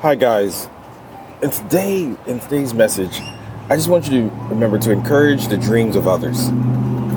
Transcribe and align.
Hi 0.00 0.14
guys. 0.14 0.68
And 1.42 1.52
today 1.52 2.14
in 2.28 2.38
today's 2.38 2.72
message, 2.72 3.20
I 3.68 3.74
just 3.74 3.88
want 3.88 4.08
you 4.08 4.28
to 4.28 4.34
remember 4.44 4.78
to 4.78 4.92
encourage 4.92 5.48
the 5.48 5.56
dreams 5.56 5.96
of 5.96 6.06
others. 6.06 6.46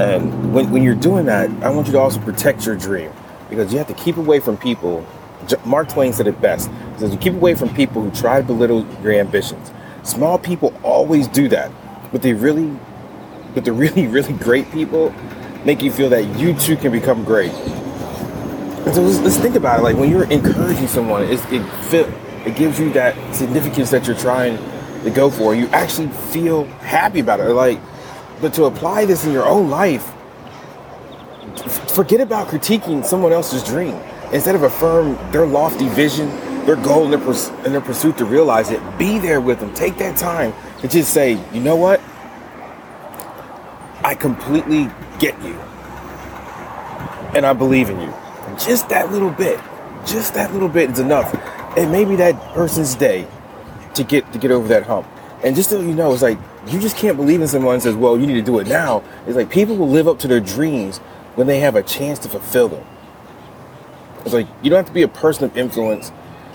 And 0.00 0.54
when, 0.54 0.70
when 0.70 0.82
you're 0.82 0.94
doing 0.94 1.26
that, 1.26 1.50
I 1.62 1.68
want 1.68 1.86
you 1.86 1.92
to 1.92 1.98
also 1.98 2.18
protect 2.20 2.64
your 2.64 2.74
dream 2.74 3.12
because 3.50 3.72
you 3.72 3.78
have 3.78 3.88
to 3.88 3.94
keep 3.94 4.16
away 4.16 4.40
from 4.40 4.56
people. 4.56 5.06
Mark 5.66 5.90
Twain 5.90 6.14
said 6.14 6.26
it 6.26 6.40
best. 6.40 6.70
He 6.94 7.00
says, 7.00 7.12
you 7.12 7.18
keep 7.18 7.34
away 7.34 7.54
from 7.54 7.68
people 7.74 8.00
who 8.00 8.10
try 8.10 8.40
to 8.40 8.46
belittle 8.46 8.86
your 9.02 9.12
ambitions. 9.12 9.70
Small 10.02 10.38
people 10.38 10.72
always 10.82 11.28
do 11.28 11.48
that, 11.48 11.70
but 12.10 12.22
they 12.22 12.32
really, 12.32 12.74
but 13.52 13.66
the 13.66 13.72
really, 13.74 14.06
really 14.06 14.32
great 14.32 14.72
people 14.72 15.10
make 15.66 15.82
you 15.82 15.92
feel 15.92 16.08
that 16.08 16.24
you 16.38 16.54
too 16.54 16.76
can 16.78 16.90
become 16.90 17.22
great. 17.22 17.52
And 17.52 18.94
so 18.94 19.02
let's, 19.02 19.18
let's 19.18 19.36
think 19.36 19.56
about 19.56 19.80
it. 19.80 19.82
Like 19.82 19.96
when 19.98 20.08
you're 20.08 20.24
encouraging 20.30 20.88
someone, 20.88 21.24
it's, 21.24 21.44
it 21.52 21.62
feel, 21.90 22.10
it 22.46 22.56
gives 22.56 22.78
you 22.78 22.92
that 22.92 23.34
significance 23.34 23.90
that 23.90 24.06
you're 24.06 24.16
trying 24.16 24.56
to 25.04 25.10
go 25.10 25.30
for. 25.30 25.54
You 25.54 25.66
actually 25.68 26.08
feel 26.08 26.64
happy 26.64 27.20
about 27.20 27.40
it. 27.40 27.44
Like, 27.44 27.80
but 28.40 28.54
to 28.54 28.64
apply 28.64 29.04
this 29.04 29.24
in 29.24 29.32
your 29.32 29.46
own 29.46 29.70
life, 29.70 30.12
forget 31.94 32.20
about 32.20 32.48
critiquing 32.48 33.04
someone 33.04 33.32
else's 33.32 33.62
dream. 33.62 33.94
Instead 34.32 34.54
of 34.54 34.62
affirm 34.62 35.14
their 35.30 35.46
lofty 35.46 35.88
vision, 35.90 36.28
their 36.64 36.76
goal, 36.76 37.04
and 37.04 37.12
their, 37.12 37.20
purs- 37.20 37.48
and 37.64 37.74
their 37.74 37.80
pursuit 37.80 38.16
to 38.18 38.24
realize 38.24 38.70
it, 38.70 38.80
be 38.98 39.18
there 39.18 39.40
with 39.40 39.60
them. 39.60 39.72
Take 39.74 39.98
that 39.98 40.16
time 40.16 40.54
to 40.80 40.88
just 40.88 41.12
say, 41.12 41.32
you 41.52 41.60
know 41.60 41.76
what? 41.76 42.00
I 44.04 44.14
completely 44.14 44.90
get 45.18 45.40
you. 45.42 45.54
And 47.34 47.46
I 47.46 47.52
believe 47.52 47.88
in 47.88 48.00
you. 48.00 48.12
Just 48.58 48.88
that 48.88 49.12
little 49.12 49.30
bit. 49.30 49.60
Just 50.06 50.34
that 50.34 50.52
little 50.52 50.68
bit 50.68 50.90
is 50.90 50.98
enough. 50.98 51.32
And 51.76 51.90
maybe 51.90 52.16
that 52.16 52.40
person's 52.54 52.94
day 52.94 53.26
to 53.94 54.04
get 54.04 54.30
to 54.32 54.38
get 54.38 54.50
over 54.50 54.68
that 54.68 54.84
hump. 54.84 55.06
And 55.42 55.56
just 55.56 55.70
so 55.70 55.80
you 55.80 55.94
know, 55.94 56.12
it's 56.12 56.22
like 56.22 56.38
you 56.66 56.80
just 56.80 56.96
can't 56.96 57.16
believe 57.16 57.40
in 57.40 57.48
someone 57.48 57.80
says, 57.80 57.96
Well, 57.96 58.18
you 58.18 58.26
need 58.26 58.34
to 58.34 58.42
do 58.42 58.58
it 58.58 58.66
now. 58.66 59.02
It's 59.26 59.36
like 59.36 59.50
people 59.50 59.76
will 59.76 59.88
live 59.88 60.06
up 60.06 60.18
to 60.20 60.28
their 60.28 60.40
dreams 60.40 60.98
when 61.34 61.46
they 61.46 61.60
have 61.60 61.76
a 61.76 61.82
chance 61.82 62.18
to 62.20 62.28
fulfill 62.28 62.68
them. 62.68 62.86
It's 64.24 64.34
like 64.34 64.46
you 64.62 64.70
don't 64.70 64.78
have 64.78 64.86
to 64.86 64.92
be 64.92 65.02
a 65.02 65.08
person 65.08 65.44
of 65.44 65.56
influence 65.56 66.12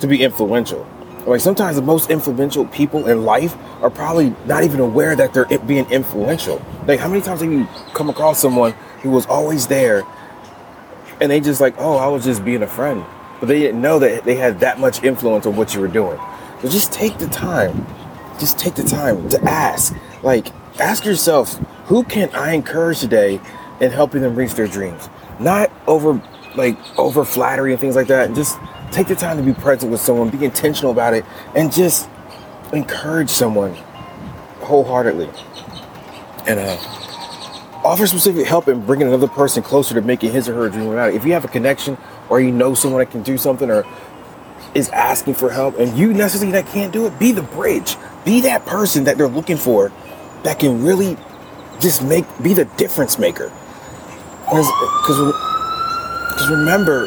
to 0.00 0.06
be 0.06 0.22
influential. 0.22 0.86
Like 1.26 1.40
sometimes 1.40 1.76
the 1.76 1.82
most 1.82 2.10
influential 2.10 2.64
people 2.66 3.06
in 3.08 3.24
life 3.24 3.56
are 3.82 3.90
probably 3.90 4.34
not 4.46 4.64
even 4.64 4.80
aware 4.80 5.16
that 5.16 5.34
they're 5.34 5.58
being 5.58 5.90
influential. 5.90 6.64
Like 6.86 7.00
how 7.00 7.08
many 7.08 7.20
times 7.20 7.40
have 7.40 7.52
you 7.52 7.66
come 7.94 8.08
across 8.08 8.40
someone 8.40 8.72
who 9.02 9.10
was 9.10 9.26
always 9.26 9.66
there 9.66 10.04
and 11.20 11.30
they 11.30 11.40
just 11.40 11.60
like, 11.60 11.74
oh, 11.78 11.96
I 11.96 12.06
was 12.06 12.24
just 12.24 12.44
being 12.44 12.62
a 12.62 12.66
friend. 12.66 13.04
But 13.40 13.48
they 13.48 13.60
didn't 13.60 13.80
know 13.80 13.98
that 13.98 14.24
they 14.24 14.36
had 14.36 14.60
that 14.60 14.80
much 14.80 15.02
influence 15.02 15.46
on 15.46 15.56
what 15.56 15.74
you 15.74 15.80
were 15.80 15.88
doing. 15.88 16.18
So 16.62 16.68
just 16.68 16.92
take 16.92 17.18
the 17.18 17.28
time. 17.28 17.86
Just 18.38 18.58
take 18.58 18.74
the 18.74 18.82
time 18.82 19.28
to 19.30 19.42
ask. 19.44 19.94
Like, 20.22 20.48
ask 20.80 21.04
yourself, 21.04 21.54
who 21.86 22.04
can 22.04 22.30
I 22.34 22.52
encourage 22.52 23.00
today 23.00 23.40
in 23.80 23.90
helping 23.90 24.22
them 24.22 24.34
reach 24.34 24.54
their 24.54 24.66
dreams? 24.66 25.08
Not 25.40 25.70
over 25.86 26.20
like 26.56 26.76
over 26.98 27.24
flattery 27.24 27.72
and 27.72 27.80
things 27.80 27.94
like 27.94 28.08
that. 28.08 28.26
And 28.26 28.34
just 28.34 28.58
take 28.90 29.06
the 29.06 29.14
time 29.14 29.36
to 29.36 29.42
be 29.42 29.52
present 29.52 29.92
with 29.92 30.00
someone, 30.00 30.30
be 30.30 30.44
intentional 30.44 30.90
about 30.90 31.14
it, 31.14 31.24
and 31.54 31.72
just 31.72 32.08
encourage 32.72 33.30
someone 33.30 33.74
wholeheartedly. 34.60 35.30
And 36.46 36.58
uh 36.58 36.97
offer 37.88 38.06
specific 38.06 38.46
help 38.46 38.68
in 38.68 38.84
bringing 38.84 39.06
another 39.06 39.26
person 39.26 39.62
closer 39.62 39.94
to 39.94 40.02
making 40.02 40.30
his 40.30 40.46
or 40.46 40.52
her 40.52 40.68
dream 40.68 40.88
reality. 40.88 41.16
If 41.16 41.24
you 41.24 41.32
have 41.32 41.46
a 41.46 41.48
connection 41.48 41.96
or 42.28 42.38
you 42.38 42.52
know 42.52 42.74
someone 42.74 43.00
that 43.00 43.10
can 43.10 43.22
do 43.22 43.38
something 43.38 43.70
or 43.70 43.86
is 44.74 44.90
asking 44.90 45.34
for 45.34 45.50
help 45.50 45.78
and 45.78 45.96
you 45.96 46.12
necessarily 46.12 46.52
that 46.52 46.66
can't 46.66 46.92
do 46.92 47.06
it, 47.06 47.18
be 47.18 47.32
the 47.32 47.40
bridge. 47.40 47.96
Be 48.26 48.42
that 48.42 48.66
person 48.66 49.04
that 49.04 49.16
they're 49.16 49.26
looking 49.26 49.56
for 49.56 49.90
that 50.42 50.58
can 50.58 50.84
really 50.84 51.16
just 51.80 52.02
make 52.02 52.26
be 52.42 52.52
the 52.52 52.66
difference 52.76 53.18
maker. 53.18 53.50
Because 54.44 54.70
because 55.00 56.50
remember 56.50 57.06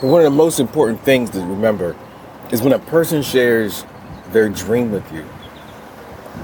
one 0.00 0.20
of 0.20 0.24
the 0.24 0.36
most 0.36 0.60
important 0.60 1.00
things 1.00 1.30
to 1.30 1.40
remember 1.40 1.96
is 2.52 2.62
when 2.62 2.72
a 2.72 2.78
person 2.78 3.20
shares 3.20 3.84
their 4.30 4.48
dream 4.48 4.92
with 4.92 5.12
you 5.12 5.26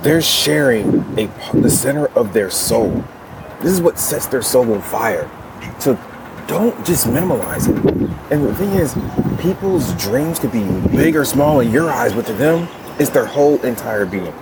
they're 0.03 0.23
sharing 0.23 1.01
a 1.19 1.27
the 1.55 1.71
center 1.71 2.07
of 2.09 2.33
their 2.33 2.51
soul. 2.51 3.05
This 3.61 3.73
is 3.73 3.81
what 3.81 3.99
sets 3.99 4.27
their 4.27 4.43
soul 4.43 4.73
on 4.73 4.83
fire. 4.83 5.31
So 5.79 5.99
don't 6.47 6.75
just 6.87 7.07
minimalize 7.07 7.69
it. 7.69 8.09
And 8.33 8.45
the 8.45 8.55
thing 8.55 8.71
is, 8.71 8.95
people's 9.41 9.93
dreams 9.95 10.39
could 10.39 10.53
be 10.53 10.65
big 10.89 11.17
or 11.17 11.25
small 11.25 11.61
in 11.61 11.71
your 11.71 11.91
eyes, 11.91 12.13
but 12.13 12.27
to 12.27 12.33
them, 12.33 12.69
it's 12.99 13.11
their 13.11 13.27
whole 13.27 13.61
entire 13.63 14.07
being. 14.07 14.35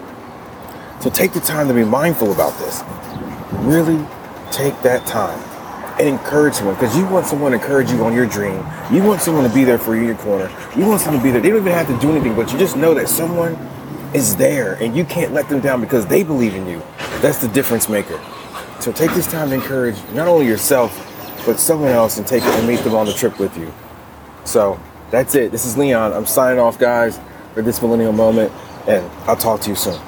So 1.00 1.11
take 1.11 1.33
the 1.33 1.41
time 1.41 1.69
to 1.69 1.75
be 1.75 1.84
mindful 1.84 2.33
about 2.33 2.59
this. 2.59 2.83
Really 3.65 4.05
take 4.50 4.81
that 4.83 5.06
time 5.06 5.38
and 5.99 6.09
encourage 6.09 6.55
someone 6.55 6.75
because 6.75 6.97
you 6.97 7.06
want 7.06 7.27
someone 7.27 7.53
to 7.53 7.59
encourage 7.59 7.91
you 7.91 8.05
on 8.05 8.12
your 8.12 8.27
dream. 8.27 8.65
You 8.93 9.03
want 9.03 9.23
someone 9.23 9.49
to 9.49 9.55
be 9.55 9.65
there 9.65 9.78
for 9.78 9.94
you 9.94 10.03
in 10.03 10.06
your 10.09 10.17
corner. 10.17 10.50
You 10.77 10.87
want 10.87 11.00
someone 11.00 11.23
to 11.23 11.25
be 11.25 11.31
there. 11.31 11.41
They 11.41 11.49
don't 11.49 11.61
even 11.61 11.73
have 11.73 11.87
to 11.88 11.99
do 11.99 12.11
anything, 12.11 12.34
but 12.34 12.53
you 12.53 12.59
just 12.59 12.77
know 12.77 12.93
that 12.94 13.09
someone 13.09 13.56
is 14.16 14.34
there 14.37 14.75
and 14.82 14.97
you 14.97 15.04
can't 15.04 15.32
let 15.32 15.49
them 15.49 15.60
down 15.60 15.81
because 15.81 16.06
they 16.06 16.22
believe 16.22 16.54
in 16.54 16.66
you. 16.66 16.82
That's 17.21 17.38
the 17.38 17.49
difference 17.49 17.88
maker. 17.88 18.19
So 18.81 18.91
take 18.91 19.12
this 19.12 19.31
time 19.31 19.50
to 19.50 19.54
encourage 19.54 19.97
not 20.12 20.27
only 20.27 20.47
yourself, 20.47 21.03
but 21.44 21.60
someone 21.60 21.91
else 21.91 22.16
and 22.19 22.26
take 22.26 22.43
it 22.43 22.49
and 22.49 22.66
meet 22.66 22.81
them 22.81 22.94
on 22.94 23.06
the 23.06 23.12
trip 23.12 23.38
with 23.38 23.56
you. 23.56 23.72
So 24.44 24.81
that's 25.10 25.34
it. 25.34 25.53
This 25.53 25.66
is 25.66 25.76
Leon. 25.76 26.12
I'm 26.12 26.26
signing 26.26 26.59
off, 26.59 26.78
guys, 26.78 27.21
for 27.55 27.62
this 27.62 27.81
millennial 27.82 28.12
moment, 28.12 28.53
and 28.88 29.05
I'll 29.28 29.37
talk 29.37 29.60
to 29.62 29.71
you 29.71 29.76
soon. 29.76 30.00